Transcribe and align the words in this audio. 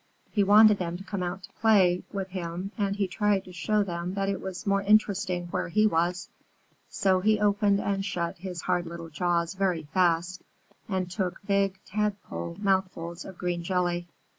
He 0.31 0.43
wanted 0.43 0.79
them 0.79 0.97
to 0.97 1.03
come 1.03 1.21
out 1.21 1.43
to 1.43 1.51
play 1.53 2.01
with 2.11 2.29
him 2.29 2.71
and 2.75 2.95
he 2.95 3.05
tried 3.07 3.45
to 3.45 3.53
show 3.53 3.83
them 3.83 4.15
that 4.15 4.29
it 4.29 4.41
was 4.41 4.65
more 4.65 4.81
interesting 4.81 5.45
where 5.49 5.67
he 5.69 5.85
was, 5.85 6.27
so 6.89 7.19
he 7.19 7.39
opened 7.39 7.79
and 7.79 8.03
shut 8.03 8.39
his 8.39 8.63
hard 8.63 8.87
little 8.87 9.11
jaws 9.11 9.53
very 9.53 9.83
fast 9.93 10.41
and 10.89 11.11
took 11.11 11.45
big 11.45 11.77
Tadpole 11.85 12.57
mouthfuls 12.59 13.25
of 13.25 13.37
green 13.37 13.61
jelly. 13.61 14.07